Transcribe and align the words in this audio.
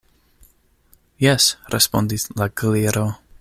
"Jes," 1.27 1.43
respondis 1.75 2.27
la 2.41 2.47
Gliro. 2.49 3.05